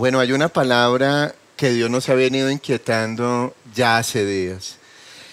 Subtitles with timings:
[0.00, 4.78] Bueno, hay una palabra que Dios nos ha venido inquietando ya hace días.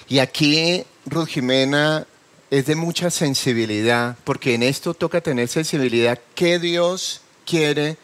[0.10, 2.06] Y aquí Ruth Jimena
[2.52, 7.96] es de mucha sensibilidad, porque en esto toca tener sensibilidad que Dios quiere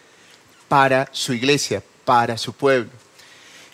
[0.69, 2.91] para su iglesia, para su pueblo.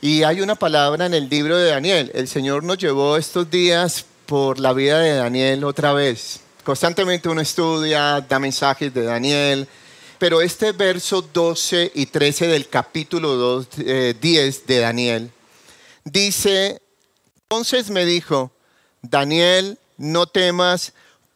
[0.02, 2.10] Y hay una palabra en el libro de Daniel.
[2.16, 6.40] El Señor nos llevó estos días por la vida de Daniel otra vez.
[6.64, 9.68] Constantemente uno estudia, da mensajes de Daniel,
[10.20, 15.32] pero este verso 12 y 13 del capítulo 2, 10 eh, de Daniel
[16.04, 16.82] dice,
[17.44, 18.52] entonces me dijo,
[19.02, 20.94] Daniel, no temas,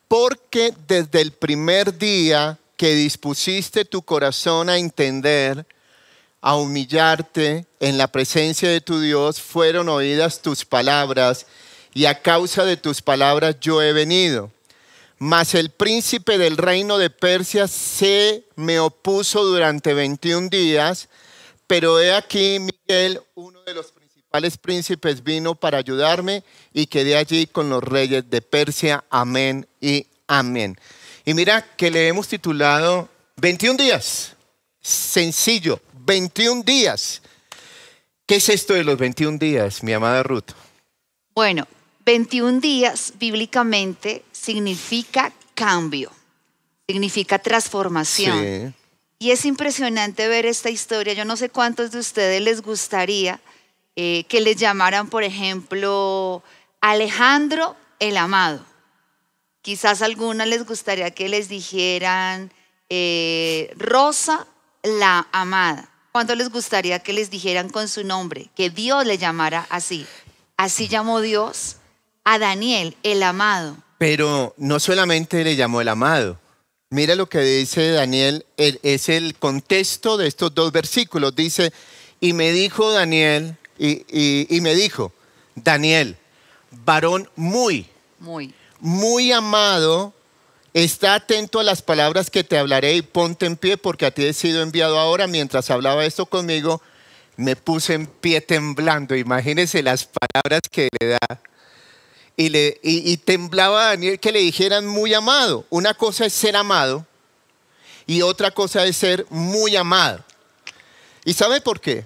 [0.07, 5.65] porque desde el primer día que dispusiste tu corazón a entender,
[6.41, 11.45] a humillarte en la presencia de tu Dios, fueron oídas tus palabras,
[11.93, 14.51] y a causa de tus palabras yo he venido.
[15.23, 21.07] Mas el príncipe del reino de Persia se me opuso durante 21 días,
[21.65, 26.43] pero he aquí Miguel, uno de los principales príncipes, vino para ayudarme
[26.73, 29.05] y quedé allí con los reyes de Persia.
[29.09, 30.77] Amén y amén.
[31.23, 34.35] Y mira que le hemos titulado 21 días.
[34.81, 37.21] Sencillo, 21 días.
[38.25, 40.51] ¿Qué es esto de los 21 días, mi amada Ruth?
[41.33, 41.65] Bueno,
[42.05, 46.11] 21 días bíblicamente significa cambio,
[46.87, 48.75] significa transformación.
[49.19, 51.13] Y es impresionante ver esta historia.
[51.13, 53.39] Yo no sé cuántos de ustedes les gustaría
[53.95, 56.43] eh, que les llamaran, por ejemplo,
[56.81, 58.65] Alejandro el Amado.
[59.61, 62.51] Quizás a algunas les gustaría que les dijeran
[62.89, 64.45] eh, Rosa
[64.81, 65.89] la Amada.
[66.11, 68.49] ¿Cuánto les gustaría que les dijeran con su nombre?
[68.55, 70.05] Que Dios le llamara así.
[70.57, 71.77] Así llamó Dios
[72.23, 73.77] a Daniel, el amado.
[73.97, 76.39] Pero no solamente le llamó el amado.
[76.89, 81.35] Mira lo que dice Daniel, es el contexto de estos dos versículos.
[81.35, 81.73] Dice,
[82.19, 84.05] y me dijo Daniel, y,
[84.55, 85.11] y me dijo,
[85.55, 86.17] Daniel,
[86.85, 87.87] varón muy,
[88.19, 90.13] muy, muy amado,
[90.73, 94.25] está atento a las palabras que te hablaré y ponte en pie porque a ti
[94.25, 95.27] he sido enviado ahora.
[95.27, 96.81] Mientras hablaba esto conmigo,
[97.37, 99.15] me puse en pie temblando.
[99.15, 101.41] Imagínense las palabras que le da
[102.35, 102.79] y, le,
[103.23, 105.65] temblaba a Daniel que le dijeran muy amado.
[105.69, 107.05] Una cosa es ser amado
[108.05, 110.23] y otra cosa es ser muy amado.
[111.25, 112.05] ¿Y sabe por qué?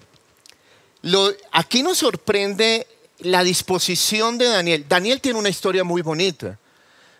[1.52, 2.88] Aquí nos sorprende
[3.20, 4.86] la disposición de Daniel.
[4.88, 6.60] Daniel tiene una historia muy bonita.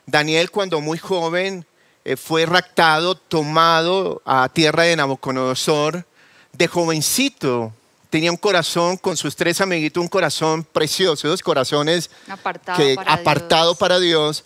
[0.06, 1.66] Daniel cuando muy joven
[2.06, 6.06] eh, fue raptado, tomado a tierra de Nabucodonosor,
[6.54, 7.74] de jovencito
[8.18, 13.70] tenía un corazón con sus tres amiguitos, un corazón precioso, dos corazones apartado, para, apartado
[13.70, 13.78] Dios.
[13.78, 14.44] para Dios.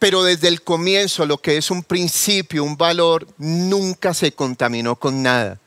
[0.00, 5.22] Pero desde el comienzo, lo que es un principio, un valor, nunca se contaminó con
[5.22, 5.60] nada.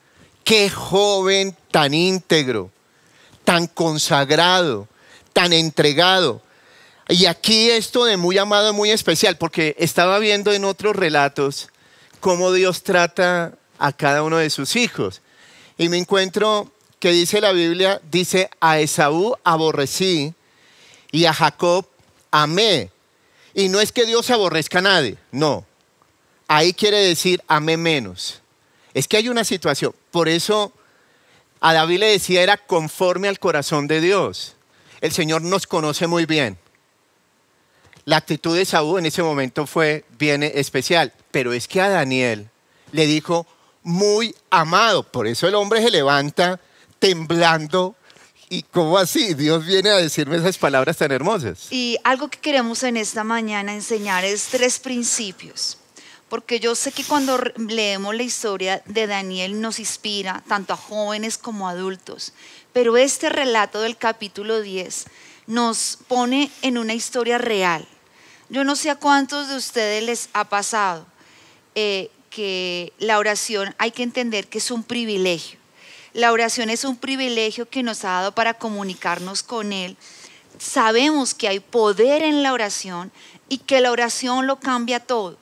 [0.44, 2.70] Qué joven tan íntegro,
[3.46, 4.90] tan consagrado,
[5.32, 6.42] tan entregado.
[7.08, 11.70] Y aquí esto de muy amado, muy especial, porque estaba viendo en otros relatos
[12.20, 15.22] cómo Dios trata a cada uno de sus hijos.
[15.78, 20.36] Y me encuentro que dice la Biblia, dice, a Esaú aborrecí
[21.12, 21.88] y a Jacob
[22.30, 22.92] amé.
[23.56, 25.66] Y no es que Dios aborrezca a nadie, no.
[26.48, 28.42] Ahí quiere decir amé menos.
[28.94, 29.96] Es que hay una situación.
[30.12, 30.72] Por eso
[31.60, 34.56] a David le decía era conforme al corazón de Dios.
[35.02, 36.60] El Señor nos conoce muy bien.
[38.06, 42.48] La actitud de Esaú en ese momento fue bien especial, pero es que a Daniel
[42.92, 43.48] le dijo
[43.82, 45.02] muy amado.
[45.02, 46.60] Por eso el hombre se levanta
[47.02, 47.96] temblando.
[48.48, 49.34] ¿Y cómo así?
[49.34, 51.68] Dios viene a decirme esas palabras tan hermosas.
[51.72, 55.78] Y algo que queremos en esta mañana enseñar es tres principios.
[56.30, 61.38] Porque yo sé que cuando leemos la historia de Daniel nos inspira tanto a jóvenes
[61.38, 62.34] como a adultos.
[62.72, 65.06] Pero este relato del capítulo 10
[65.48, 67.86] nos pone en una historia real.
[68.50, 71.06] Yo no sé a cuántos de ustedes les ha pasado
[71.74, 75.61] eh, que la oración hay que entender que es un privilegio.
[76.14, 79.96] La oración es un privilegio que nos ha dado para comunicarnos con Él.
[80.60, 83.12] Sabemos que hay poder en la oración
[83.48, 85.38] y que la oración lo cambia todo.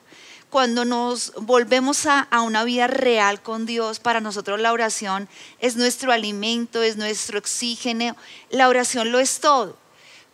[0.48, 5.28] Cuando nos volvemos a, una vida real con Dios, para nosotros la oración
[5.60, 8.16] es nuestro alimento, es nuestro oxígeno,
[8.50, 9.76] la oración lo es todo.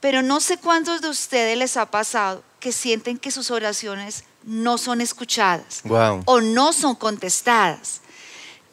[0.01, 4.79] Pero no sé cuántos de ustedes les ha pasado que sienten que sus oraciones no
[4.79, 5.83] son escuchadas
[6.27, 8.01] o no son contestadas.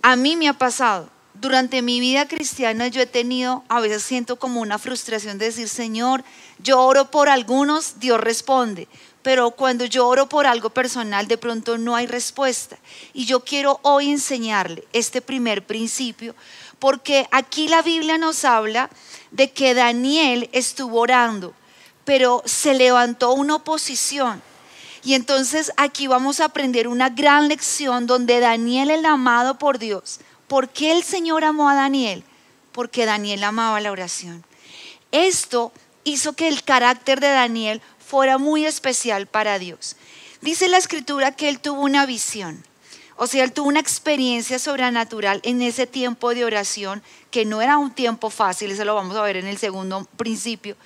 [0.01, 4.37] A mí me ha pasado durante mi vida cristiana yo he tenido, a veces siento
[4.37, 6.23] como una frustración de decir, Señor,
[6.59, 8.87] yo oro por algunos, Dios responde,
[9.23, 12.77] pero cuando yo oro por algo personal, de pronto no hay respuesta.
[13.13, 16.35] Y yo quiero hoy enseñarle este primer principio,
[16.77, 18.89] porque aquí la Biblia nos habla
[19.31, 21.53] de que Daniel estuvo orando,
[22.03, 24.41] pero se levantó una oposición.
[25.05, 30.19] Y entonces aquí vamos a aprender una gran lección donde Daniel el amado por Dios.
[30.53, 32.23] ¿Por qué el Señor amó a Daniel?
[32.73, 34.45] Porque Daniel amaba la oración.
[35.11, 35.71] Esto
[36.03, 39.95] hizo que el carácter de Daniel fuera muy especial para Dios.
[40.41, 42.63] Dice la escritura que él tuvo una visión.
[43.15, 47.01] O sea, él tuvo una experiencia sobrenatural en ese tiempo de oración,
[47.31, 50.77] que no era un tiempo fácil, eso lo vamos a ver en el segundo principio.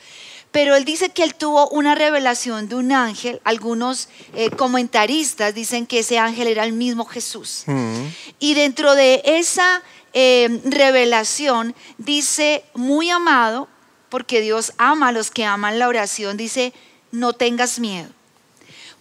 [0.57, 3.39] Pero él dice que él tuvo una revelación de un ángel.
[3.43, 7.61] Algunos eh, comentaristas dicen que ese ángel era el mismo Jesús.
[7.67, 8.05] Mm.
[8.39, 9.83] Y dentro de esa
[10.13, 13.67] eh, revelación dice, muy amado,
[14.09, 16.73] porque Dios ama a los que aman la oración, dice,
[17.11, 18.09] no tengas miedo.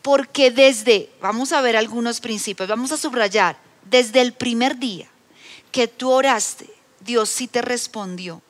[0.02, 3.56] Porque desde, vamos a ver algunos principios, vamos a subrayar,
[3.88, 5.08] desde el primer día
[5.72, 6.68] que tú oraste,
[7.00, 8.42] Dios sí te respondió.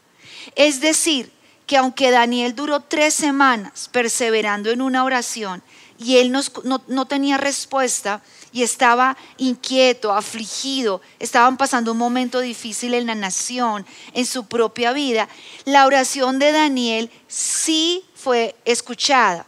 [0.57, 1.31] Es decir,
[1.67, 5.63] que aunque Daniel duró tres semanas perseverando en una oración
[5.99, 6.43] y él no,
[6.87, 8.23] no, tenía respuesta
[8.53, 14.93] y estaba inquieto, afligido, estaban pasando un momento difícil en la nación, en su propia
[14.93, 15.29] vida,
[15.65, 19.47] la oración de Daniel sí fue escuchada.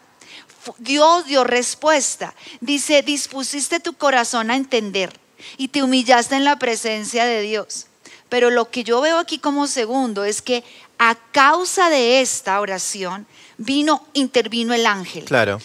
[0.78, 2.34] Dios dio respuesta.
[2.60, 5.18] Dice, dispusiste tu corazón a entender
[5.56, 7.86] y te humillaste en la presencia de Dios.
[8.28, 10.64] Pero lo que yo veo aquí como segundo es que
[10.98, 15.24] a causa de esta oración vino, intervino el ángel.
[15.24, 15.60] Claro.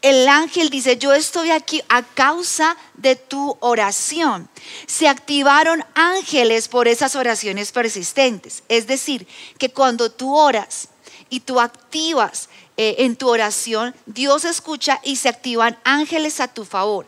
[0.00, 4.48] El ángel dice, yo estoy aquí a causa de tu oración.
[4.86, 8.62] Se activaron ángeles por esas oraciones persistentes.
[8.68, 9.26] Es decir,
[9.58, 10.88] que cuando tú oras
[11.30, 16.64] y tú activas eh, en tu oración, Dios escucha y se activan ángeles a tu
[16.64, 17.06] favor.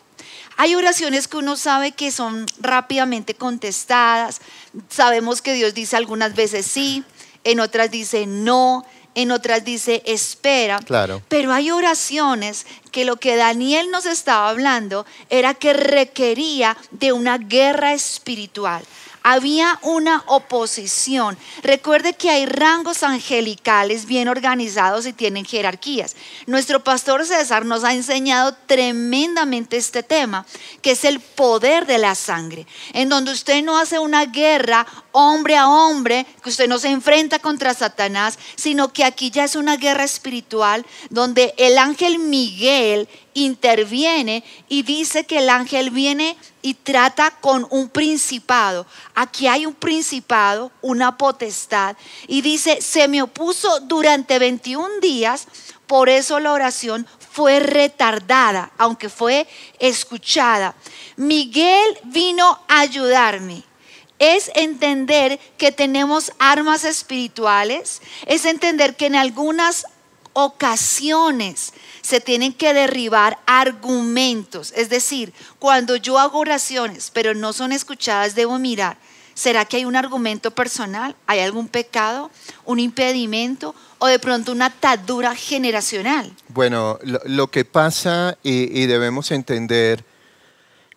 [0.56, 4.40] Hay oraciones que uno sabe que son rápidamente contestadas.
[4.88, 7.05] Sabemos que Dios dice algunas veces sí,
[7.44, 8.84] en otras dice no,
[9.14, 10.78] en otras dice espera.
[10.81, 11.22] Claro.
[11.28, 17.38] Pero hay oraciones que lo que Daniel nos estaba hablando era que requería de una
[17.38, 18.84] guerra espiritual
[19.22, 21.37] había una oposición.
[21.62, 26.16] Recuerde que hay rangos angelicales bien organizados y tienen jerarquías.
[26.46, 30.46] Nuestro pastor César nos ha enseñado tremendamente este tema,
[30.82, 35.56] que es el poder de la sangre, en donde usted no hace una guerra hombre
[35.56, 39.76] a hombre, que usted no se enfrenta contra Satanás, sino que aquí ya es una
[39.76, 47.30] guerra espiritual donde el ángel Miguel interviene y dice que el ángel viene y trata
[47.40, 48.86] con un principado.
[49.14, 51.96] Aquí hay un principado, una potestad,
[52.26, 55.46] y dice, se me opuso durante 21 días,
[55.86, 59.46] por eso la oración fue retardada, aunque fue
[59.78, 60.74] escuchada.
[61.16, 63.69] Miguel vino a ayudarme
[64.20, 69.87] es entender que tenemos armas espirituales, es entender que en algunas
[70.34, 71.72] ocasiones
[72.02, 74.72] se tienen que derribar argumentos.
[74.76, 78.99] Es decir, cuando yo hago oraciones pero no son escuchadas, debo mirar,
[79.34, 81.17] ¿será que hay un argumento personal?
[81.26, 82.31] ¿Hay algún pecado?
[82.67, 83.75] ¿Un impedimento?
[83.99, 86.31] ¿O de pronto una atadura generacional?
[86.49, 90.05] Bueno, lo, que pasa y, y debemos entender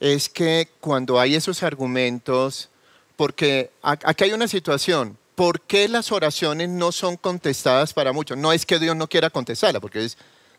[0.02, 2.70] es que cuando hay esos argumentos,
[3.15, 8.38] porque aquí hay una situación, ¿por qué las oraciones no son contestadas para muchos?
[8.38, 10.08] No es que Dios no quiera contestarla, porque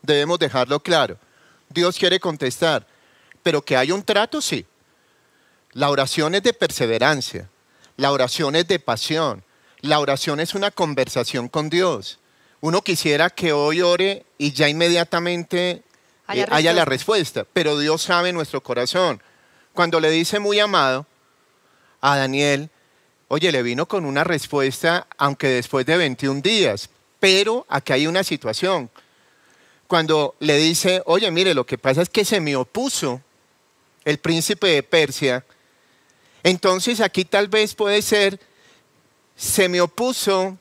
[0.02, 1.18] debemos dejarlo claro.
[1.68, 2.86] Dios quiere contestar,
[3.42, 4.66] pero que hay un trato, sí.
[5.72, 7.48] La oración es de perseverancia,
[7.96, 9.42] la oración es de pasión,
[9.80, 12.20] la oración es una conversación con Dios.
[12.60, 15.82] Uno quisiera que hoy ore y ya inmediatamente
[16.26, 19.20] haya, eh, haya la respuesta, pero Dios sabe nuestro corazón.
[19.72, 21.06] Cuando le dice muy amado
[22.04, 22.70] a Daniel,
[23.28, 28.22] Oye, le vino con una respuesta, aunque después de 21 días, pero aquí hay una
[28.22, 28.90] situación.
[29.86, 33.22] Cuando le dice, oye, mire, lo que pasa es que se me opuso
[34.04, 35.44] el príncipe de Persia,
[36.42, 38.38] entonces aquí tal vez puede ser,
[39.34, 40.58] se me opuso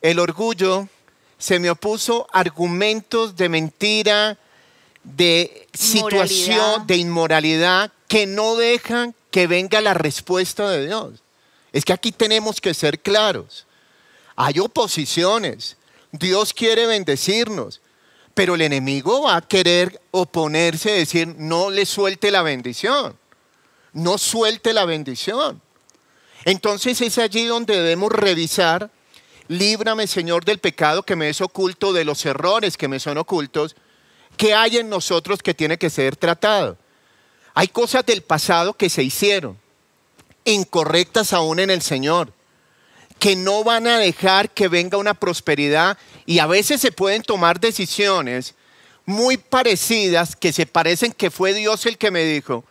[0.00, 0.88] el orgullo,
[1.38, 4.38] se me opuso argumentos de mentira,
[5.02, 11.22] de situación, de inmoralidad, que no dejan que venga la respuesta de Dios.
[11.72, 13.66] Es que aquí tenemos que ser claros.
[14.36, 15.76] Hay oposiciones.
[16.12, 17.80] Dios quiere bendecirnos.
[18.34, 23.18] Pero el enemigo va a querer oponerse, decir, no le suelte la bendición.
[23.92, 25.60] No suelte la bendición.
[26.44, 28.90] Entonces es allí donde debemos revisar,
[29.48, 33.76] líbrame Señor del pecado que me es oculto, de los errores que me son ocultos,
[34.36, 36.78] que hay en nosotros que tiene que ser tratado.
[37.60, 39.58] Hay cosas del pasado que se hicieron
[40.46, 42.32] incorrectas aún en el Señor.
[43.18, 47.60] que no van a dejar que venga una prosperidad y a veces se pueden tomar
[47.60, 48.54] decisiones
[49.04, 52.64] muy parecidas que se parecen que fue Dios el que me dijo.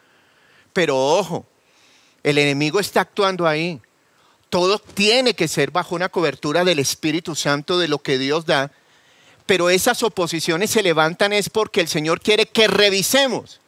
[0.74, 1.46] Pero ojo,
[2.24, 3.80] el enemigo está actuando ahí.
[4.50, 8.72] Todo tiene que ser bajo una cobertura del Espíritu Santo de lo que Dios da.
[9.46, 13.59] Pero esas oposiciones se levantan es porque el Señor quiere que revisemos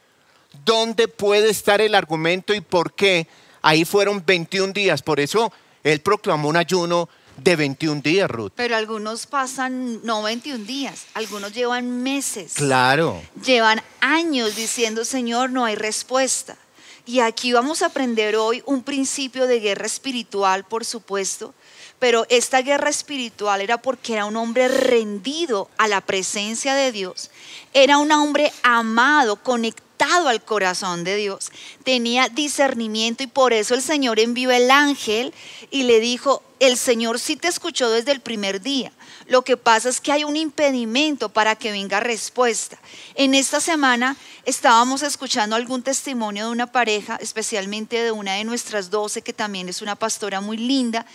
[0.65, 3.27] dónde puede estar el argumento y por qué.
[3.61, 5.01] Ahí fueron 21 días.
[5.01, 5.51] Por eso
[5.83, 8.51] Él proclamó un ayuno de 21 días, Ruth.
[8.55, 12.53] Pero algunos pasan no 21 días, algunos llevan meses.
[12.53, 13.21] Claro.
[13.43, 16.57] Llevan años diciendo, Señor, no hay respuesta.
[17.05, 21.53] Y aquí vamos a aprender hoy un principio de guerra espiritual, por supuesto,
[21.97, 27.31] pero esta guerra espiritual era porque era un hombre rendido a la presencia de Dios,
[27.73, 31.51] era un hombre amado, conectado al corazón de Dios,
[31.83, 35.33] tenía discernimiento y por eso el Señor envió el ángel
[35.69, 38.91] y le dijo, el Señor sí te escuchó desde el primer día.
[39.27, 42.79] Lo que pasa es que hay un impedimento para que venga respuesta.
[43.15, 48.89] En esta semana estábamos escuchando algún testimonio de una pareja, especialmente de una de nuestras
[48.89, 51.05] doce, que también es una pastora muy linda,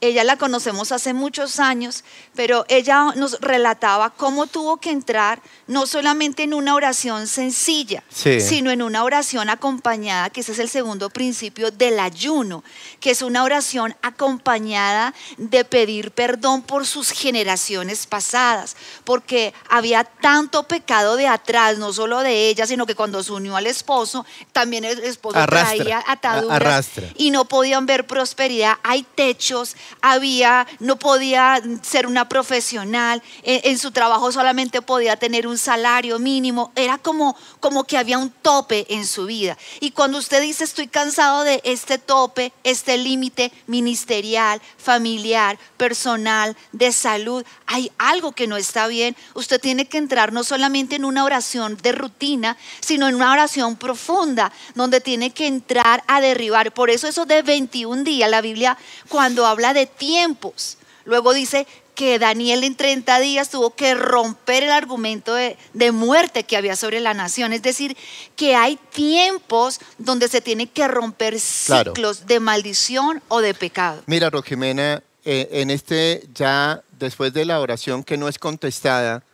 [0.00, 5.86] ella la conocemos hace muchos años, pero ella nos relataba cómo tuvo que entrar no
[5.86, 11.10] solamente en una oración sencilla, sino en una oración acompañada, que ese es el segundo
[11.10, 12.62] principio del ayuno,
[13.00, 20.62] que es una oración acompañada de pedir perdón por sus generaciones pasadas, porque había tanto
[20.62, 24.84] pecado de atrás, no solo de ella, sino que cuando se unió al esposo, también
[24.84, 28.76] el esposo traía ataduras y no podían ver prosperidad.
[28.82, 35.58] Hay techos, había, no podía ser una profesional, en, su trabajo solamente podía tener un
[35.58, 39.56] salario mínimo, era como, como que había un tope en su vida.
[39.80, 46.92] Y cuando usted dice estoy cansado de este tope, este límite ministerial, familiar, personal, de
[46.92, 51.24] salud, hay algo que no está bien, usted tiene que entrar no solamente en una
[51.24, 56.72] oración de rutina, sino en una oración profunda, donde tiene que entrar a derribar.
[56.72, 58.76] Por eso eso de 21 días, la Biblia
[59.08, 60.78] cuando habla de tiempos.
[61.04, 61.66] Luego dice
[61.98, 65.56] que Daniel en 30 días tuvo que romper el argumento de,
[65.90, 67.52] muerte que había sobre la nación.
[67.52, 67.96] Es decir,
[68.36, 74.02] que hay tiempos donde se tiene que romper ciclos de maldición o de pecado.
[74.06, 79.24] Mira, Rojimena, eh, en este ya después de la oración que no es contestada,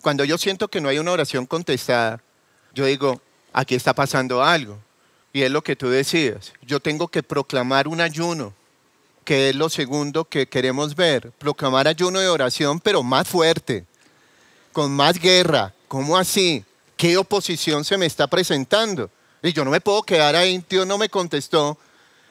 [0.00, 2.22] cuando yo siento que no hay una oración contestada,
[2.72, 3.20] yo digo,
[3.52, 4.78] aquí está pasando algo.
[5.34, 8.54] Y es lo que tú decías, yo tengo que proclamar un ayuno
[9.30, 13.84] que es lo segundo que queremos ver, proclamar ayuno de oración, pero más fuerte,
[14.72, 15.72] con más guerra.
[15.86, 16.64] ¿Cómo así?
[16.96, 19.08] ¿Qué oposición se me está presentando?
[19.40, 21.78] Y yo no me puedo quedar ahí, Dios no me contestó,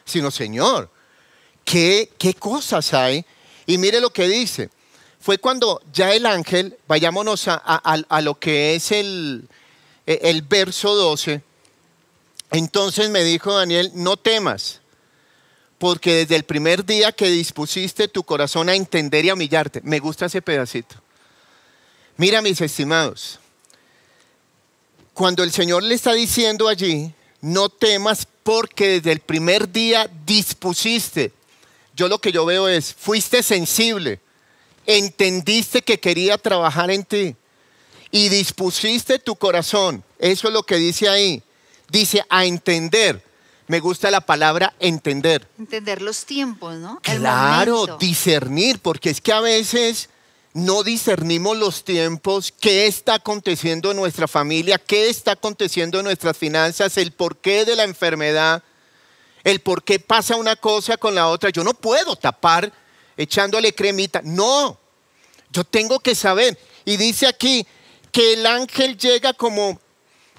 [0.03, 0.91] sino Señor,
[1.63, 3.25] ¿qué, qué cosas hay?
[3.65, 4.69] Y mire lo que dice.
[5.21, 9.47] Fue cuando ya el ángel, vayámonos a, a lo que es el,
[10.05, 11.41] el verso 12,
[12.51, 14.81] entonces me dijo Daniel, no temas
[15.79, 19.99] porque desde el primer día que dispusiste tu corazón a entender y a humillarte, me
[19.99, 20.95] gusta ese pedacito.
[22.17, 23.39] Mira, mis estimados,
[25.13, 31.31] cuando el Señor le está diciendo allí, no temas porque desde el primer día dispusiste,
[31.95, 34.19] yo lo que yo veo es, fuiste sensible,
[34.85, 37.35] entendiste que quería trabajar en ti
[38.11, 41.41] y dispusiste tu corazón, eso es lo que dice ahí,
[41.89, 43.28] dice a entender
[43.69, 45.47] me gusta la palabra entender.
[45.59, 46.99] Entender los tiempos, ¿no?
[47.03, 50.09] claro, discernir, porque es que a veces
[50.55, 56.35] no discernimos los tiempos, qué está aconteciendo en nuestra familia, qué está aconteciendo en nuestras
[56.35, 58.63] finanzas, el porqué de la enfermedad,
[59.43, 61.51] el por qué pasa una cosa con la otra.
[61.51, 62.73] Yo no puedo tapar
[63.17, 64.21] echándole cremita.
[64.23, 64.79] No,
[65.51, 66.57] yo tengo que saber.
[66.85, 67.67] Y dice aquí
[68.11, 69.79] que el ángel llega como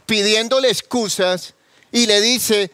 [0.05, 1.55] pidiéndole excusas
[1.93, 2.73] y le dice,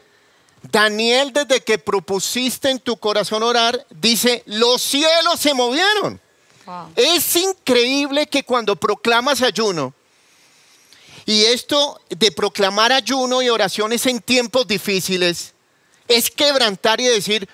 [0.71, 6.19] Daniel, desde que propusiste en tu corazón orar, dice, los cielos se movieron.
[6.95, 9.93] Es increíble que cuando proclamas ayuno,
[11.25, 15.53] y esto de proclamar ayuno y oraciones en tiempos difíciles,
[16.07, 17.47] es quebrantar y decir,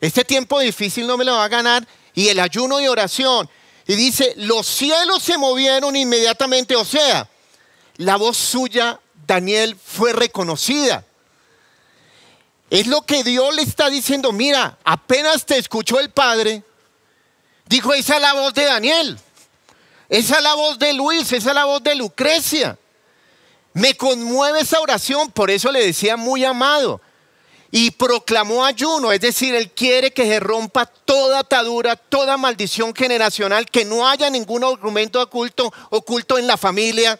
[0.00, 3.48] este tiempo difícil no me lo va a ganar, y el ayuno y oración.
[3.86, 7.28] Y dice, los cielos se movieron inmediatamente, o sea,
[7.96, 11.05] la voz suya, Daniel, fue reconocida.
[12.68, 14.32] Es lo que Dios le está diciendo.
[14.32, 16.64] Mira, apenas te escuchó el Padre,
[17.66, 19.18] dijo, esa es la voz de Daniel,
[20.08, 22.78] esa es la voz de Luis, esa es la voz de Lucrecia.
[23.72, 27.00] Me conmueve esa oración, por eso le decía muy amado.
[27.70, 33.66] y proclamó ayuno, es decir, Él quiere que se rompa toda atadura, toda maldición generacional,
[33.66, 37.18] que no haya ningún argumento oculto, oculto en la familia,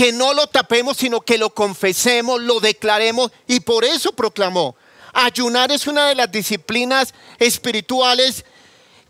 [0.00, 4.74] que no lo tapemos, sino que lo confesemos, lo declaremos y por eso proclamó.
[5.12, 8.46] Ayunar es una de las disciplinas espirituales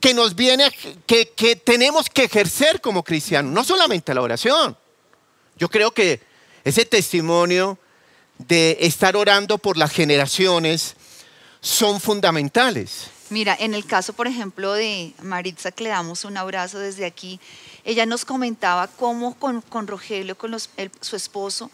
[0.00, 0.68] que nos viene,
[1.06, 4.76] que, que tenemos que ejercer como cristianos, no solamente la oración.
[5.56, 6.20] Yo creo que
[6.64, 7.78] ese testimonio
[8.38, 10.96] de estar orando por las generaciones
[11.60, 13.10] son fundamentales.
[13.28, 17.38] Mira, en el caso, por ejemplo, de Maritza, que le damos un abrazo desde aquí,
[17.84, 21.70] ella nos comentaba cómo con, con Rogelio, con los- el- su esposo,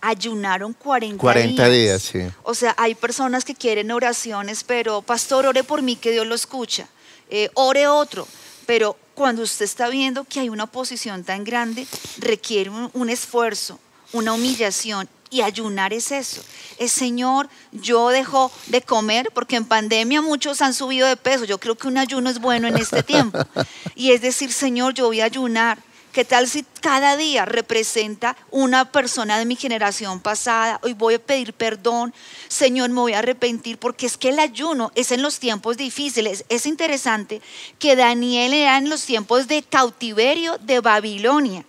[0.00, 2.20] ayunaron 40, 40 días, sí.
[2.42, 6.34] O sea, hay personas que quieren oraciones, pero pastor, ore por mí que Dios lo
[6.34, 6.88] escucha.
[7.30, 8.26] Eh, ore otro.
[8.66, 11.86] Pero cuando usted está viendo que hay una oposición tan grande,
[12.18, 13.78] requiere un, un esfuerzo,
[14.12, 15.08] una humillación.
[15.36, 16.40] Y ayunar es eso.
[16.78, 21.44] Es Señor, yo dejo de comer porque en pandemia muchos han subido de peso.
[21.44, 23.38] Yo creo que un ayuno es bueno en este tiempo.
[23.94, 25.78] Y es decir, Señor, yo voy a ayunar.
[26.12, 30.80] ¿Qué tal si cada día representa una persona de mi generación pasada?
[30.82, 32.14] Hoy voy a pedir perdón,
[32.48, 36.46] Señor, me voy a arrepentir, porque es que el ayuno es en los tiempos difíciles.
[36.48, 37.42] Es interesante
[37.78, 41.66] que Daniel era en los tiempos de cautiverio de Babilonia.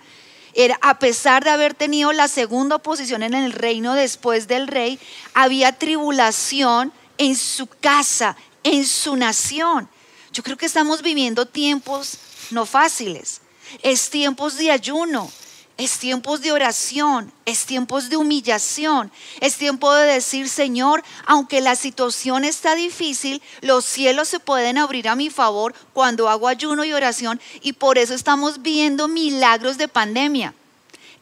[0.59, 4.99] Era, a pesar de haber tenido la segunda posición en el reino después del rey,
[5.35, 9.87] había tribulación en su casa, en su nación.
[10.33, 12.17] Yo creo que estamos viviendo tiempos
[12.49, 13.41] no fáciles.
[13.83, 15.31] Es tiempos de ayuno,
[15.77, 21.75] es tiempos de oración, es tiempos de humillación, es tiempo de decir, Señor, aunque la
[21.75, 26.93] situación está difícil, los cielos se pueden abrir a mi favor cuando hago ayuno y
[26.93, 30.53] oración y por eso estamos viendo milagros de pandemia.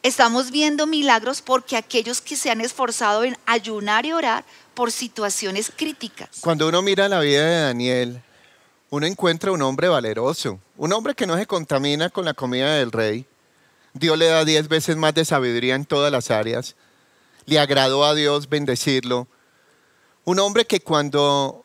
[0.02, 5.72] Estamos viendo milagros porque aquellos que se han esforzado en ayunar y orar por situaciones
[5.74, 6.28] críticas.
[6.40, 8.22] Cuando uno mira la vida de Daniel,
[8.90, 12.92] uno encuentra un hombre valeroso, un hombre que no se contamina con la comida del
[12.92, 13.26] rey.
[13.98, 16.76] Dios le da diez veces más de sabiduría en todas las áreas.
[17.46, 19.26] Le agradó a Dios bendecirlo.
[20.24, 21.64] Un hombre que cuando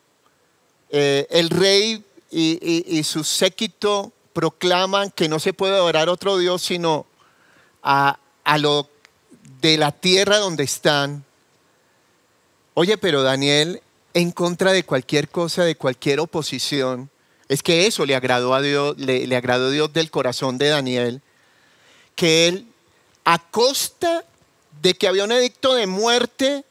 [0.90, 7.06] eh, el rey y, su séquito proclaman que no se puede adorar otro Dios sino
[7.84, 8.88] a, a lo
[9.60, 11.26] de la tierra donde están,
[12.74, 13.82] Oye, pero Daniel,
[14.14, 17.10] en contra de cualquier cosa, de cualquier oposición,
[17.50, 20.70] es que eso le agradó a Dios, le, le agradó a Dios del corazón de
[20.70, 21.22] Daniel,
[22.22, 22.68] que él,
[23.26, 24.24] a costa
[24.80, 26.64] de que había un edicto de muerte,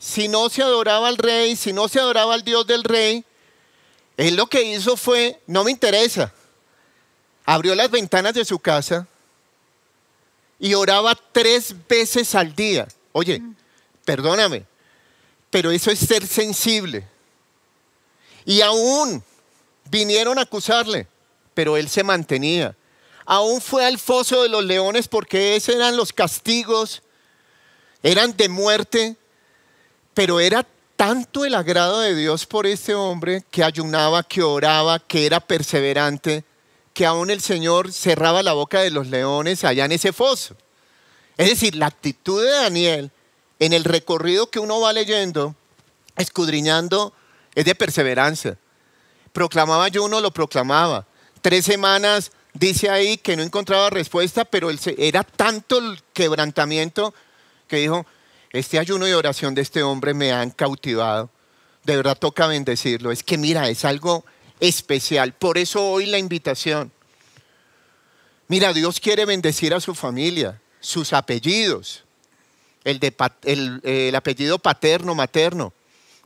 [0.00, 3.24] si no se adoraba al rey, si no se adoraba al Dios del rey,
[4.16, 6.34] él lo que hizo fue, no me interesa,
[7.44, 9.06] abrió las ventanas de su casa
[10.58, 12.88] y oraba tres veces al día.
[13.12, 13.40] Oye,
[14.04, 14.64] perdóname,
[15.50, 17.06] pero eso es ser sensible.
[18.44, 19.22] Y aún
[19.88, 21.06] vinieron a acusarle,
[21.54, 22.74] pero él se mantenía.
[23.26, 27.02] Aún fue al foso de los leones porque esos eran los castigos,
[28.02, 29.16] eran de muerte,
[30.14, 35.26] pero era tanto el agrado de Dios por este hombre que ayunaba, que oraba, que
[35.26, 36.44] era perseverante,
[36.94, 40.56] que aún el Señor cerraba la boca de los leones allá en ese foso.
[41.36, 43.10] Es decir, la actitud de Daniel
[43.58, 45.54] en el recorrido que uno va leyendo,
[46.16, 47.12] escudriñando,
[47.54, 48.56] es de perseverancia.
[49.32, 51.06] Proclamaba ayuno, lo proclamaba.
[51.42, 57.14] Tres semanas dice ahí que no encontraba respuesta, pero era tanto el quebrantamiento
[57.68, 58.06] que dijo,
[58.50, 61.30] este ayuno y oración de este hombre me han cautivado.
[61.84, 63.12] De verdad toca bendecirlo.
[63.12, 64.24] Es que mira, es algo
[64.60, 65.32] especial.
[65.34, 66.90] Por eso hoy la invitación.
[68.48, 72.04] Mira, Dios quiere bendecir a su familia, sus apellidos,
[72.84, 73.00] el,
[73.44, 75.72] el- el apellido paterno, materno,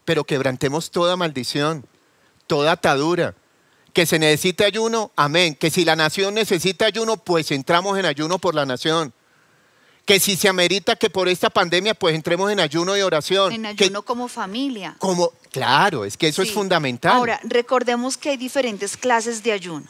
[0.04, 1.86] pero quebrantemos toda maldición,
[2.46, 3.34] toda atadura.
[3.92, 5.54] Que se necesite ayuno, amén.
[5.54, 9.12] Que si la nación necesita ayuno, pues entramos en ayuno por la nación.
[10.06, 13.52] Que si se amerita que por esta pandemia, pues entremos en ayuno y oración.
[13.52, 14.96] En Que ayuno como familia.
[14.98, 17.12] como, claro, es que eso es fundamental.
[17.12, 19.86] Ahora, recordemos que hay diferentes clases de ayuno.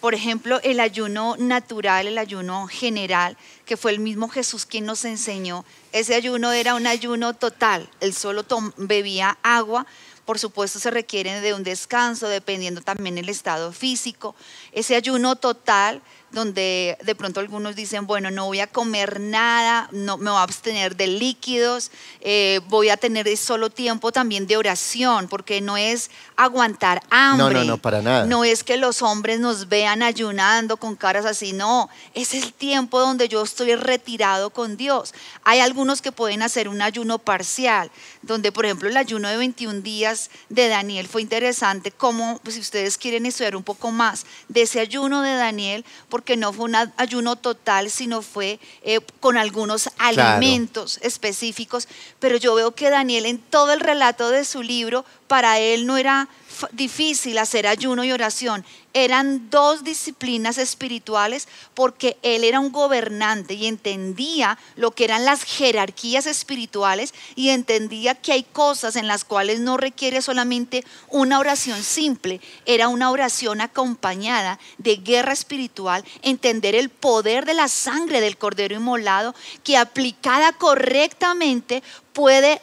[0.00, 5.04] Por ejemplo, el ayuno natural, el ayuno general, que fue el mismo Jesús quien nos
[5.06, 5.64] enseñó.
[5.92, 7.88] Ese ayuno era un ayuno total.
[8.00, 9.86] Él solo tom- bebía agua.
[10.24, 14.34] Por supuesto, se requiere de un descanso, dependiendo también el estado físico.
[14.72, 16.00] Ese ayuno total
[16.34, 20.42] donde de pronto algunos dicen, bueno, no voy a comer nada, no, me voy a
[20.42, 26.10] abstener de líquidos, eh, voy a tener solo tiempo también de oración, porque no es
[26.36, 27.54] aguantar hambre.
[27.54, 28.26] No, no, no, para nada.
[28.26, 33.00] No es que los hombres nos vean ayunando con caras así, no, es el tiempo
[33.00, 35.14] donde yo estoy retirado con Dios.
[35.44, 37.90] Hay algunos que pueden hacer un ayuno parcial,
[38.22, 42.60] donde por ejemplo el ayuno de 21 días de Daniel fue interesante, como pues, si
[42.60, 46.76] ustedes quieren estudiar un poco más de ese ayuno de Daniel, porque no fue un
[46.96, 53.38] ayuno total, sino fue eh, con algunos alimentos específicos, pero yo veo que Daniel en
[53.38, 56.28] todo el relato de su libro, para él no era
[56.72, 58.64] difícil hacer ayuno y oración.
[58.92, 65.42] Eran dos disciplinas espirituales porque él era un gobernante y entendía lo que eran las
[65.42, 71.82] jerarquías espirituales y entendía que hay cosas en las cuales no requiere solamente una oración
[71.82, 78.36] simple, era una oración acompañada de guerra espiritual, entender el poder de la sangre del
[78.36, 82.60] cordero inmolado que aplicada correctamente puede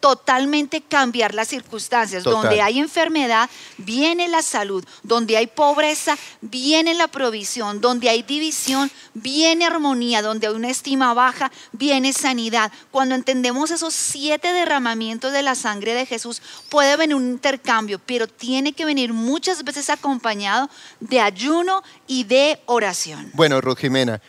[0.00, 2.24] totalmente cambiar las circunstancias.
[2.24, 4.84] Donde hay enfermedad, viene la salud.
[5.02, 7.80] Donde hay pobreza, viene la provisión.
[7.80, 10.22] Donde hay división, viene armonía.
[10.22, 12.72] Donde hay una estima baja, viene sanidad.
[12.90, 18.26] Cuando entendemos esos siete derramamientos de la sangre de Jesús, puede venir un intercambio, pero
[18.26, 20.68] tiene que venir muchas veces acompañado
[21.00, 23.30] de ayuno y de oración.
[23.34, 24.20] Bueno, Ruth Jimena.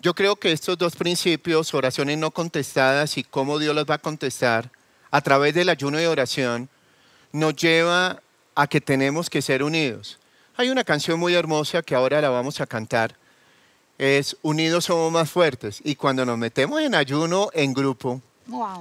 [0.00, 3.98] Yo creo que estos dos principios, oraciones no contestadas y cómo Dios las va a
[3.98, 4.70] contestar,
[5.10, 6.68] a través del ayuno y oración
[7.32, 8.20] nos lleva
[8.54, 10.18] a que tenemos que ser unidos.
[10.56, 13.14] Hay una canción muy hermosa que ahora la vamos a cantar.
[13.98, 15.80] Es Unidos somos más fuertes.
[15.84, 18.20] Y cuando nos metemos en ayuno en grupo,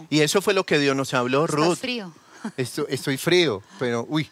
[0.09, 1.77] y eso fue lo que Dios nos habló, Ruth.
[1.77, 2.13] frío.
[2.57, 4.29] Estoy, estoy frío, pero uy.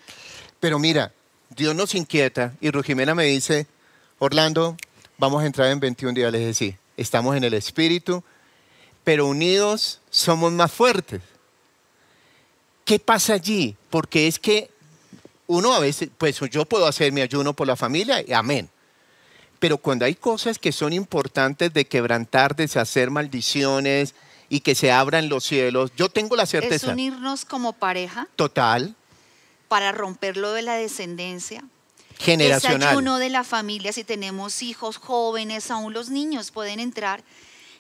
[0.60, 1.12] Pero mira,
[1.50, 3.68] Dios nos inquieta y Rujimena me dice,
[4.20, 4.78] Orlando,
[5.18, 6.32] vamos a entrar en 21 días.
[6.32, 8.24] Les decía, estamos en el Espíritu,
[9.04, 11.22] pero unidos somos más fuertes.
[12.86, 13.76] ¿Qué pasa allí?
[13.90, 14.70] Porque es que
[15.48, 18.70] uno a veces, pues yo puedo hacer mi ayuno por la familia, y amén.
[19.60, 24.14] Pero cuando hay cosas que son importantes de quebrantar, deshacer maldiciones
[24.50, 26.88] y que se abran los cielos, yo tengo la certeza.
[26.88, 28.28] Es unirnos como pareja.
[28.36, 28.96] Total.
[29.70, 31.64] Para romper lo de la descendencia.
[32.20, 32.82] Generacional.
[32.82, 37.24] Ese ayuno de la familia, si tenemos hijos jóvenes, aún los niños pueden entrar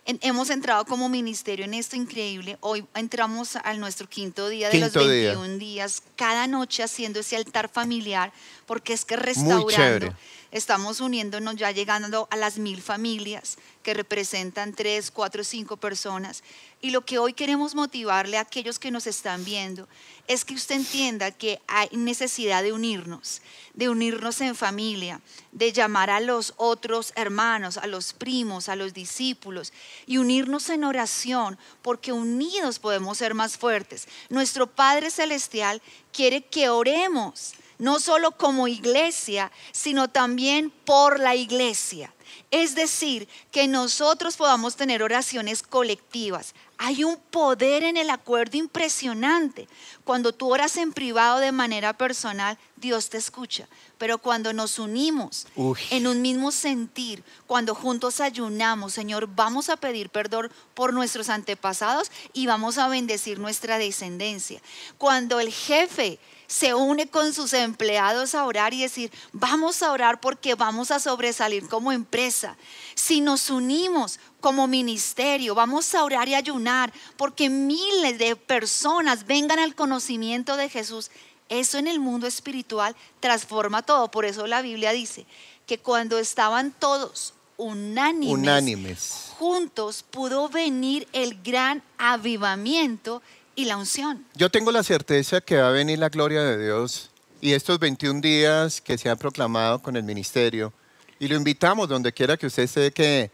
[0.06, 2.58] hemos entrado como ministerio en esto increíble.
[2.60, 7.70] Hoy entramos al nuestro quinto día de los 21 días, cada noche haciendo ese altar
[7.70, 8.34] familiar,
[8.66, 10.16] porque es que restaurando
[10.54, 16.44] estamos uniéndonos ya llegando a las mil familias que representan tres, cuatro, cinco personas.
[16.80, 19.88] Y lo que hoy queremos motivarle a aquellos que nos están viendo
[20.28, 23.42] es que usted entienda que hay necesidad de unirnos,
[23.74, 28.94] de unirnos en familia, de llamar a los otros hermanos, a los primos, a los
[28.94, 29.74] discípulos
[30.06, 34.08] y unirnos en oración, porque unidos podemos ser más fuertes.
[34.30, 42.14] Nuestro Padre Celestial quiere que oremos no solo como iglesia, sino también por la iglesia.
[42.50, 46.56] Es decir, que nosotros podamos tener oraciones colectivas.
[46.78, 49.68] Hay un poder en el acuerdo impresionante.
[50.06, 53.68] Cuando tú oras en privado de manera personal, Dios te escucha.
[53.98, 55.46] Pero cuando nos unimos
[55.90, 62.12] en un mismo sentir, cuando juntos ayunamos, Señor, vamos a pedir perdón por nuestros antepasados
[62.32, 64.62] y vamos a bendecir nuestra descendencia.
[64.98, 66.18] Cuando el jefe
[66.54, 71.00] se une con sus empleados a orar y decir, vamos a orar porque vamos a
[71.00, 72.56] sobresalir como empresa.
[72.94, 79.58] Si nos unimos como ministerio, vamos a orar y ayunar porque miles de personas vengan
[79.58, 81.10] al conocimiento de Jesús.
[81.50, 84.12] Eso en el mundo espiritual transforma todo.
[84.12, 85.26] Por eso la Biblia dice
[85.66, 89.32] que cuando estaban todos unánimes, unánimes.
[89.40, 93.24] juntos, pudo venir el gran avivamiento
[93.56, 94.26] y la unción.
[94.36, 97.10] Yo tengo la certeza que va a venir la gloria de Dios
[97.42, 100.74] y estos 21 días que se han proclamado con el ministerio.
[101.20, 103.32] Y lo invitamos donde quiera que usted esté que,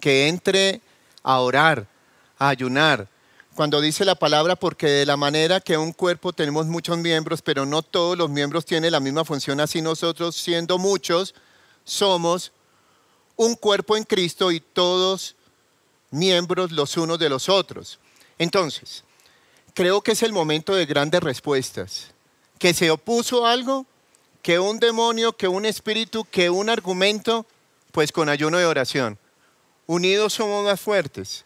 [0.00, 0.80] que entre
[1.22, 1.86] a orar,
[2.38, 3.08] a ayunar.
[3.54, 7.66] Cuando dice la palabra, porque de la manera que un cuerpo tenemos muchos miembros, pero
[7.66, 11.34] no todos los miembros tienen la misma función, así nosotros siendo muchos,
[11.84, 12.52] somos
[13.36, 15.36] un cuerpo en Cristo y todos
[16.10, 17.98] miembros los unos de los otros.
[18.38, 19.04] Entonces,
[19.74, 22.12] creo que es el momento de grandes respuestas.
[22.58, 23.86] Que se opuso algo,
[24.42, 27.46] que un demonio, que un espíritu, que un argumento,
[27.92, 29.18] pues con ayuno de oración.
[29.86, 31.44] Unidos somos más fuertes.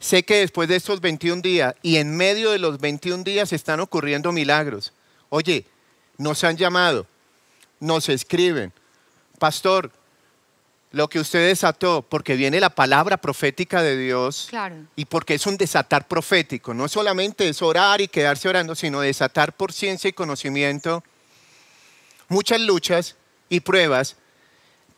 [0.00, 3.80] Sé que después de estos 21 días y en medio de los 21 días están
[3.80, 4.92] ocurriendo milagros.
[5.30, 5.66] Oye,
[6.18, 7.06] nos han llamado,
[7.80, 8.72] nos escriben,
[9.38, 9.90] pastor,
[10.92, 14.76] lo que usted desató, porque viene la palabra profética de Dios Claro.
[14.96, 16.72] y porque es un desatar profético.
[16.72, 21.02] No solamente es orar y quedarse orando, sino desatar por ciencia y conocimiento
[22.28, 23.16] muchas luchas
[23.48, 24.16] y pruebas,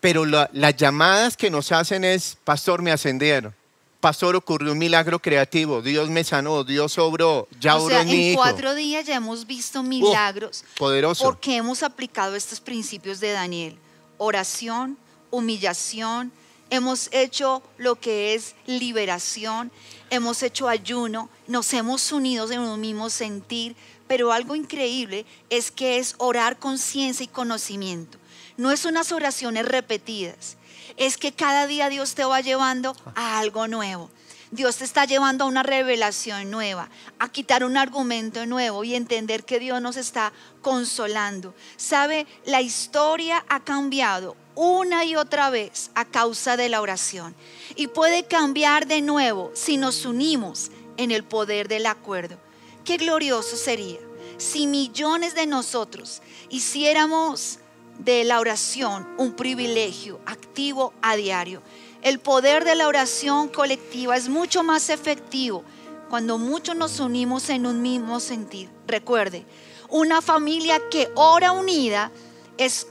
[0.00, 3.54] pero la- las llamadas que nos hacen es, pastor, me ascendieron.
[4.00, 5.82] Pastor, ocurrió un milagro creativo.
[5.82, 8.40] Dios me sanó, Dios obró, ya o oró sea, en mi hijo.
[8.40, 11.24] cuatro días ya hemos visto milagros Poderoso.
[11.24, 13.76] porque hemos aplicado estos principios de Daniel.
[14.18, 14.96] Oración,
[15.30, 16.32] humillación,
[16.70, 19.70] hemos hecho lo que es liberación,
[20.10, 25.98] hemos hecho ayuno, nos hemos unido en un mismo sentir, pero algo increíble es que
[25.98, 28.18] es orar con ciencia y conocimiento.
[28.56, 30.56] No es unas oraciones repetidas,
[30.96, 34.10] es que cada día Dios te va llevando a algo nuevo.
[34.50, 36.88] Dios te está llevando a una revelación nueva,
[37.18, 41.54] a quitar un argumento nuevo y entender que Dios nos está consolando.
[41.76, 47.32] Sabe, la historia ha cambiado una y otra vez a causa de la oración
[47.76, 52.36] y puede cambiar de nuevo si nos unimos en el poder del acuerdo.
[52.84, 54.00] Qué glorioso sería
[54.36, 57.60] si millones de nosotros hiciéramos
[58.00, 61.62] de la oración un privilegio activo a diario.
[62.02, 65.62] El poder de la oración colectiva es mucho más efectivo
[66.10, 68.68] cuando muchos nos unimos en un mismo sentir.
[68.88, 69.44] Recuerde,
[69.88, 72.10] una familia que ora unida
[72.56, 72.88] es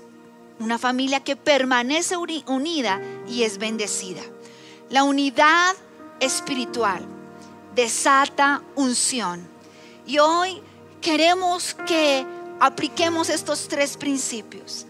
[0.59, 4.21] una familia que permanece uni- unida y es bendecida.
[4.89, 5.75] La unidad
[6.19, 7.05] espiritual
[7.75, 9.47] desata unción.
[10.05, 10.61] Y hoy
[11.01, 12.25] queremos que
[12.59, 14.85] apliquemos estos tres principios.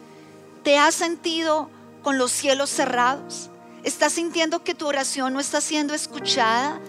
[0.64, 1.70] ¿Te has sentido
[2.04, 3.50] con los cielos cerrados?
[3.84, 6.80] ¿Estás sintiendo que tu oración no está siendo escuchada?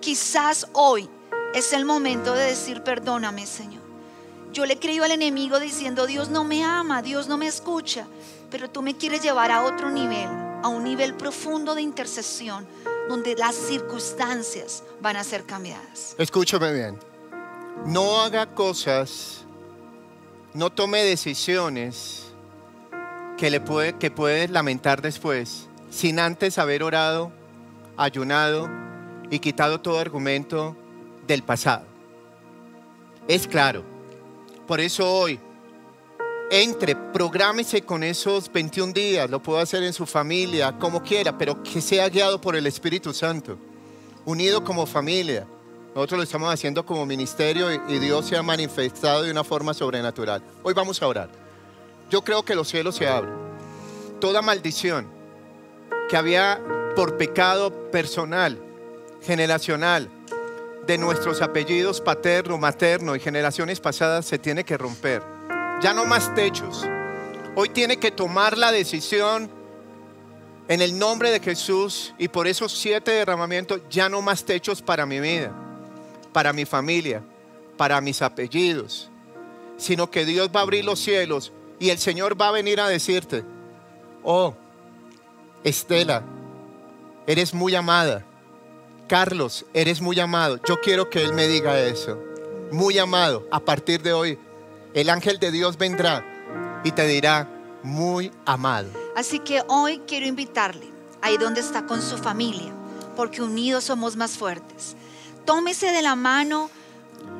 [0.00, 1.08] Quizás hoy
[1.54, 3.83] es el momento de decir, perdóname Señor.
[4.54, 8.06] Yo le creo al enemigo diciendo, Dios no me ama, Dios no me escucha,
[8.52, 10.28] pero tú me quieres llevar a otro nivel,
[10.62, 12.64] a un nivel profundo de intercesión,
[13.08, 16.14] donde las circunstancias van a ser cambiadas.
[16.18, 17.00] Escúchame bien.
[17.84, 19.44] No haga cosas,
[20.52, 22.26] no tome decisiones
[23.36, 27.32] que, le puede, que puede lamentar después, sin antes haber orado,
[27.96, 28.70] ayunado
[29.30, 30.76] y quitado todo argumento
[31.26, 31.86] del pasado.
[33.26, 33.93] Es claro.
[34.66, 35.38] Por eso hoy,
[36.50, 41.62] entre, prográmese con esos 21 días, lo puedo hacer en su familia, como quiera, pero
[41.62, 43.58] que sea guiado por el Espíritu Santo,
[44.24, 45.46] unido como familia.
[45.94, 50.42] Nosotros lo estamos haciendo como ministerio y Dios se ha manifestado de una forma sobrenatural.
[50.62, 51.28] Hoy vamos a orar.
[52.10, 53.34] Yo creo que los cielos se abren.
[54.20, 55.06] Toda maldición
[56.08, 56.60] que había
[56.96, 58.58] por pecado personal,
[59.22, 60.10] generacional,
[60.86, 65.22] de nuestros apellidos paterno, materno y generaciones pasadas se tiene que romper.
[65.82, 66.86] Ya no más techos.
[67.54, 69.50] Hoy tiene que tomar la decisión
[70.68, 75.06] en el nombre de Jesús y por esos siete derramamientos ya no más techos para
[75.06, 75.52] mi vida,
[76.32, 77.22] para mi familia,
[77.76, 79.10] para mis apellidos,
[79.76, 82.88] sino que Dios va a abrir los cielos y el Señor va a venir a
[82.88, 83.44] decirte,
[84.22, 84.54] oh,
[85.62, 86.22] Estela,
[87.26, 88.24] eres muy amada.
[89.08, 90.58] Carlos, eres muy amado.
[90.66, 92.18] Yo quiero que Él me diga eso.
[92.72, 93.46] Muy amado.
[93.50, 94.38] A partir de hoy,
[94.94, 96.24] el ángel de Dios vendrá
[96.84, 97.48] y te dirá,
[97.82, 98.88] muy amado.
[99.14, 100.88] Así que hoy quiero invitarle,
[101.20, 102.72] ahí donde está con su familia,
[103.14, 104.96] porque unidos somos más fuertes.
[105.44, 106.70] Tómese de la mano,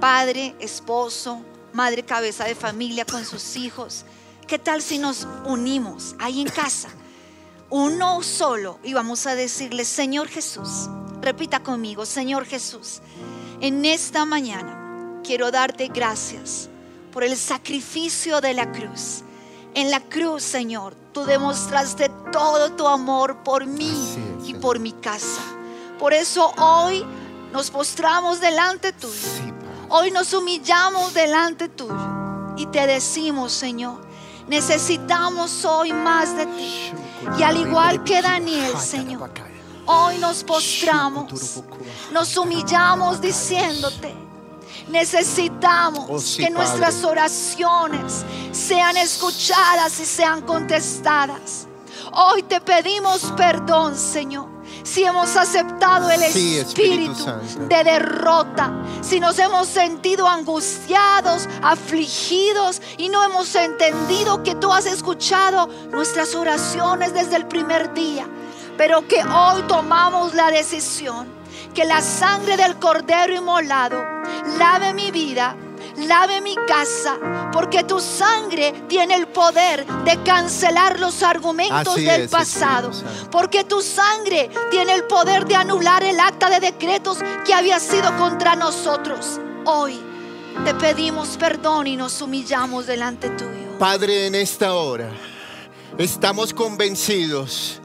[0.01, 1.41] padre, esposo,
[1.73, 4.05] madre, cabeza de familia con sus hijos.
[4.47, 6.91] ¿Qué tal si nos unimos ahí en casa?
[7.71, 10.91] Uno solo y vamos a decirle, Señor Jesús,
[11.25, 13.01] repita conmigo, Señor Jesús,
[13.61, 16.69] en esta mañana quiero darte gracias
[17.13, 19.23] por el sacrificio de la cruz.
[19.75, 23.93] En la cruz, Señor, tú demostraste todo tu amor por mí
[24.47, 25.41] y por mi casa.
[25.99, 27.05] Por eso hoy
[27.53, 29.15] nos postramos delante tuyo.
[29.89, 34.05] Hoy nos humillamos delante tuyo y te decimos, Señor,
[34.49, 36.93] necesitamos hoy más de ti.
[37.39, 39.31] Y al igual que Daniel, Señor,
[39.87, 41.63] hoy nos postramos,
[42.13, 44.15] nos humillamos diciéndote,
[44.89, 46.55] necesitamos Oh, sí, que Padre.
[46.55, 51.67] nuestras oraciones sean escuchadas y sean contestadas.
[52.13, 54.49] Hoy te pedimos perdón, Señor,
[54.83, 57.25] si hemos aceptado el Sí, Espíritu
[57.69, 64.87] de derrota, si nos hemos sentido angustiados, afligidos y no hemos entendido que tú has
[64.87, 68.27] escuchado nuestras oraciones desde el primer día,
[68.77, 74.03] pero que hoy tomamos la decisión que la sangre del cordero inmolado
[74.59, 75.57] lave mi vida,
[75.97, 77.19] lave mi casa,
[77.53, 82.91] porque tu sangre tiene el poder de cancelar los argumentos Así del es, pasado,
[83.31, 88.17] porque tu sangre tiene el poder de anular el acta de decretos que había sido
[88.17, 89.41] contra nosotros.
[89.65, 90.01] Hoy
[90.65, 93.79] te pedimos perdón y nos humillamos delante tuyo.
[93.79, 95.11] Padre, en esta hora
[95.99, 97.81] estamos convencidos,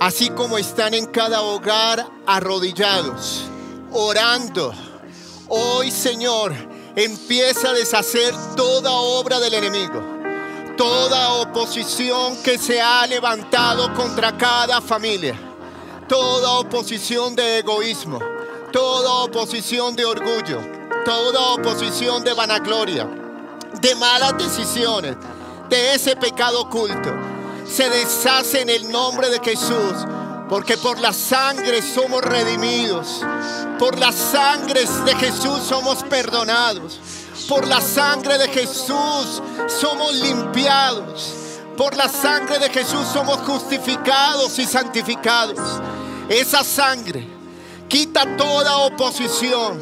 [0.00, 3.44] así como están en cada hogar arrodillados,
[3.92, 4.72] orando.
[5.48, 6.52] Hoy, Señor,
[6.96, 10.02] empieza a deshacer toda obra del enemigo,
[10.76, 15.38] toda oposición que se ha levantado contra cada familia,
[16.08, 18.18] toda oposición de egoísmo,
[18.72, 20.60] toda oposición de orgullo,
[21.04, 23.06] toda oposición de vanagloria
[23.80, 25.16] de malas decisiones,
[25.68, 27.10] de ese pecado oculto,
[27.70, 29.94] se deshace en el nombre de Jesús,
[30.48, 33.24] porque por la sangre somos redimidos,
[33.78, 36.98] por la sangre de Jesús somos perdonados,
[37.48, 41.34] por la sangre de Jesús somos limpiados,
[41.76, 45.58] por la sangre de Jesús somos justificados y santificados.
[46.28, 47.26] Esa sangre
[47.88, 49.80] quita toda oposición,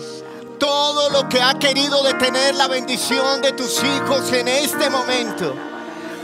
[0.58, 5.54] todo lo que ha querido detener la bendición de tus hijos en este momento.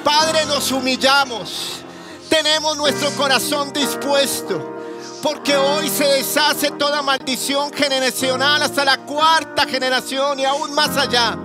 [0.05, 1.81] Padre, nos humillamos,
[2.29, 4.77] tenemos nuestro corazón dispuesto,
[5.23, 11.39] porque hoy se deshace toda maldición generacional hasta la cuarta generación y aún más allá.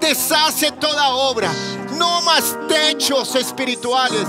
[0.00, 1.52] Deshace toda obra,
[1.98, 4.26] no más techos espirituales,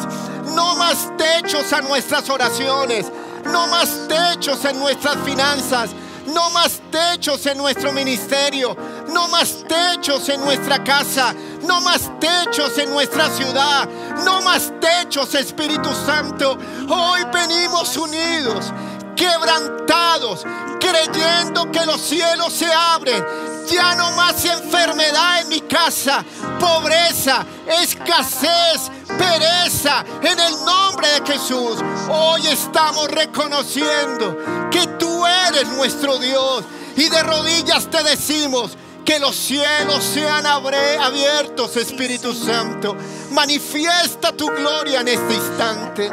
[0.54, 3.06] no más techos a nuestras oraciones,
[3.46, 5.92] no más techos en nuestras finanzas,
[6.28, 8.76] no más techos en nuestro ministerio,
[9.08, 13.88] no más techos en nuestra casa, no más techos en nuestra ciudad,
[14.24, 16.58] no más techos, Espíritu Santo.
[16.90, 18.72] Hoy venimos unidos,
[19.16, 20.46] quebrantados,
[20.80, 23.24] creyendo que los cielos se abren.
[23.70, 26.24] Ya no más enfermedad en mi casa,
[26.60, 27.46] pobreza,
[27.82, 30.04] escasez, pereza.
[30.22, 31.78] En el nombre de Jesús,
[32.10, 34.38] hoy estamos reconociendo
[34.70, 36.66] que tú eres nuestro Dios.
[36.96, 42.96] Y de rodillas te decimos que los cielos sean abiertos, Espíritu Santo.
[43.32, 46.10] Manifiesta tu gloria en este instante.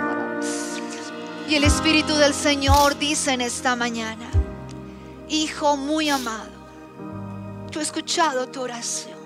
[1.49, 4.31] Y el Espíritu del Señor dice en esta mañana,
[5.29, 6.51] Hijo muy amado,
[7.71, 9.19] yo he escuchado tu oración.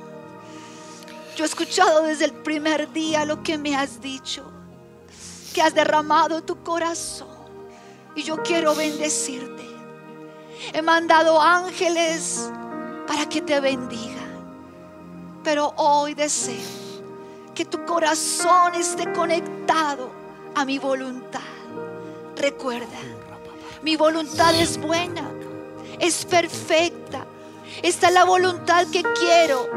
[1.36, 4.44] Yo he escuchado desde el primer día lo que me has dicho,
[5.52, 7.28] que has derramado tu corazón.
[8.14, 9.64] Y yo quiero bendecirte.
[10.72, 12.48] He mandado ángeles
[13.06, 14.24] para que te bendigan.
[15.42, 16.62] Pero hoy deseo
[17.54, 20.10] que tu corazón esté conectado
[20.54, 21.40] a mi voluntad.
[22.36, 22.98] Recuerda,
[23.82, 25.30] mi voluntad es buena,
[26.00, 27.26] es perfecta.
[27.82, 29.68] Esta es la voluntad que quiero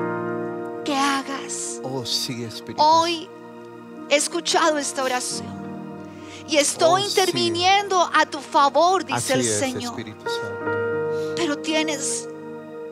[0.86, 1.80] que hagas.
[1.84, 2.82] Oh, sí, Espíritu.
[2.82, 3.28] Hoy
[4.10, 5.48] he escuchado esta oración
[6.48, 7.20] y estoy Oh, sí.
[7.20, 9.96] interviniendo a tu favor, Así dice el Señor.
[11.36, 12.30] Pero tienes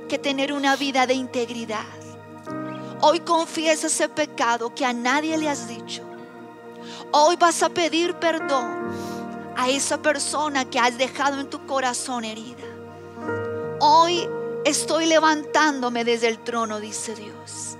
[0.07, 1.85] que tener una vida de integridad.
[3.01, 6.03] Hoy confiesa ese pecado que a nadie le has dicho.
[7.11, 8.91] Hoy vas a pedir perdón
[9.55, 12.63] a esa persona que has dejado en tu corazón herida.
[13.79, 14.27] Hoy
[14.65, 17.77] estoy levantándome desde el trono, dice Dios,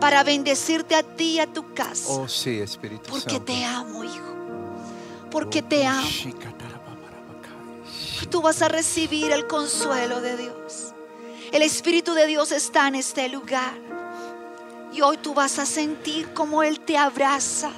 [0.00, 2.12] para bendecirte a ti y a tu casa.
[2.12, 3.44] Oh, sí, Espíritu Porque Santo.
[3.44, 4.34] te amo, hijo.
[5.30, 6.08] Porque te amo.
[8.30, 10.89] Tú vas a recibir el consuelo de Dios.
[11.52, 13.74] El Espíritu de Dios está en este lugar.
[14.92, 17.70] Y hoy tú vas a sentir como Él te abraza.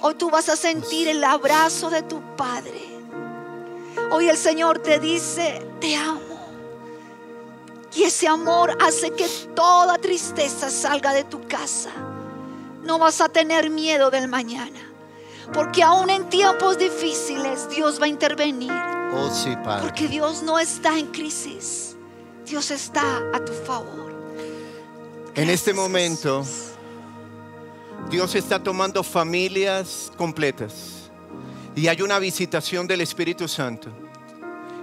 [0.00, 2.80] Hoy tú vas a sentir el abrazo de tu Padre.
[4.10, 6.20] Hoy el Señor te dice, te amo.
[7.94, 11.90] Y ese amor hace que toda tristeza salga de tu casa.
[12.82, 14.80] No vas a tener miedo del mañana.
[15.52, 18.72] Porque aún en tiempos difíciles Dios va a intervenir.
[19.14, 19.82] Oh, sí, Padre.
[19.82, 21.97] Porque Dios no está en crisis.
[22.48, 24.12] Dios está a tu favor.
[25.34, 26.68] En este momento, Jesús.
[28.10, 31.10] Dios está tomando familias completas.
[31.76, 33.90] Y hay una visitación del Espíritu Santo.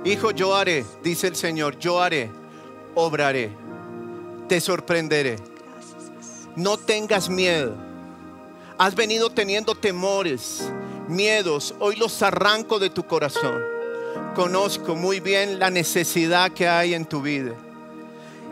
[0.04, 2.30] Hijo, yo haré, dice el Señor, yo haré,
[2.94, 3.52] obraré,
[4.48, 5.38] te sorprenderé.
[6.56, 7.76] No tengas miedo.
[8.78, 10.72] Has venido teniendo temores,
[11.08, 11.74] miedos.
[11.80, 13.75] Hoy los arranco de tu corazón.
[14.36, 17.54] Conozco muy bien la necesidad que hay en tu vida.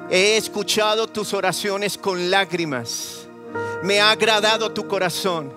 [0.09, 3.27] He escuchado tus oraciones con lágrimas.
[3.83, 5.51] Me ha agradado tu corazón.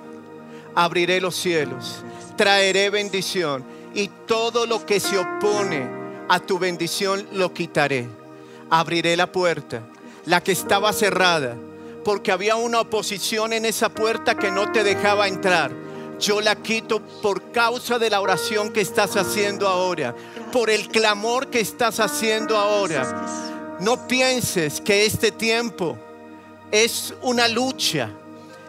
[0.75, 2.03] Abriré los cielos.
[2.37, 3.65] Traeré bendición.
[3.95, 5.87] Y todo lo que se opone
[6.29, 8.09] a tu bendición lo quitaré.
[8.69, 9.83] Abriré la puerta.
[10.27, 11.57] la que estaba cerrada,
[12.05, 15.71] porque había una oposición en esa puerta que no te dejaba entrar.
[16.19, 20.15] Yo la quito por causa de la oración que estás haciendo ahora,
[20.53, 23.77] por el clamor que estás haciendo ahora.
[23.81, 25.99] No pienses que este tiempo
[26.71, 28.11] es una lucha.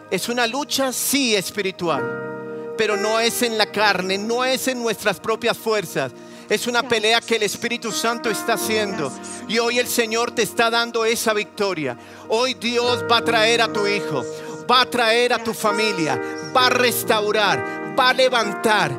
[0.09, 5.19] Es una lucha, sí, espiritual, pero no es en la carne, no es en nuestras
[5.19, 6.13] propias fuerzas.
[6.49, 9.11] Es una pelea que el Espíritu Santo está haciendo.
[9.49, 11.97] Y hoy el Señor te está dando esa victoria.
[12.29, 14.23] Hoy Dios va a traer a tu hijo,
[14.69, 16.21] va a traer a tu familia,
[16.57, 18.91] va a restaurar, va a levantar,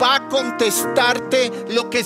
[0.00, 2.04] va a contestarte lo que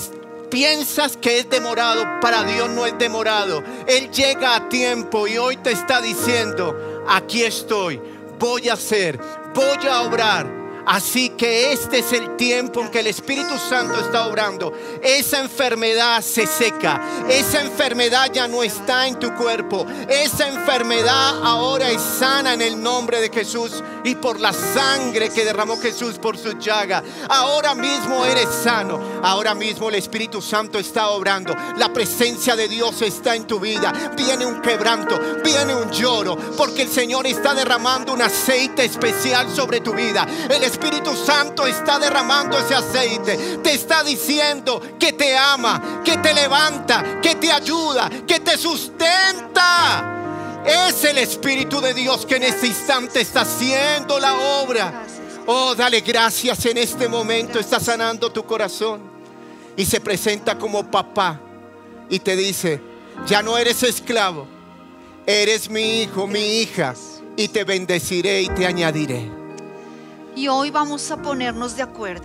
[0.49, 3.63] piensas que es demorado, para Dios no es demorado.
[3.89, 8.01] Él llega a tiempo y hoy te está diciendo, aquí estoy,
[8.39, 9.19] voy a hacer,
[9.53, 14.27] voy a obrar Así que este es el tiempo en que el Espíritu Santo está
[14.27, 14.73] obrando.
[15.03, 17.01] Esa enfermedad se seca.
[17.29, 19.87] Esa enfermedad ya no está en tu cuerpo.
[20.09, 25.45] Esa enfermedad ahora es sana en el nombre de Jesús y por la sangre que
[25.45, 27.03] derramó Jesús por su llaga.
[27.29, 29.21] Ahora mismo eres sano.
[29.23, 31.55] Ahora mismo el Espíritu Santo está obrando.
[31.77, 33.93] La presencia de Dios está en tu vida.
[34.17, 39.81] Viene un quebranto, viene un lloro, porque el Señor está derramando un aceite especial sobre
[39.81, 40.27] tu vida.
[40.71, 43.59] Espíritu Santo está derramando ese aceite.
[43.59, 50.17] Te está diciendo que te ama, que te levanta, que te ayuda, que te sustenta.
[50.65, 55.05] Es el Espíritu de Dios que en este instante está haciendo la obra.
[55.47, 57.59] Oh, dale gracias en este momento.
[57.59, 59.01] Está sanando tu corazón.
[59.77, 61.41] Y se presenta como papá.
[62.09, 62.81] Y te dice,
[63.27, 64.47] ya no eres esclavo.
[65.27, 66.95] Eres mi hijo, mi hija.
[67.37, 69.40] Y te bendeciré y te añadiré.
[70.41, 72.25] Y hoy vamos a ponernos de acuerdo.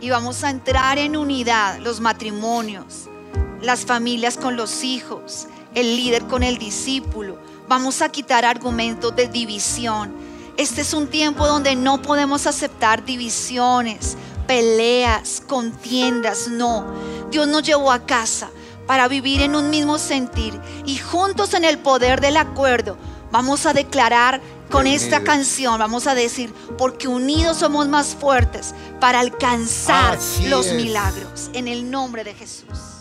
[0.00, 3.08] Y vamos a entrar en unidad los matrimonios,
[3.60, 7.40] las familias con los hijos, el líder con el discípulo.
[7.66, 10.14] Vamos a quitar argumentos de división.
[10.56, 14.16] Este es un tiempo donde no podemos aceptar divisiones,
[14.46, 16.46] peleas, contiendas.
[16.46, 16.86] No,
[17.32, 18.50] Dios nos llevó a casa
[18.86, 20.54] para vivir en un mismo sentir
[20.84, 22.96] y juntos en el poder del acuerdo
[23.30, 29.20] vamos a declarar con esta canción, vamos a decir, porque unidos somos más fuertes para
[29.20, 30.18] alcanzar
[30.48, 32.95] los milagros en el nombre de Jesús.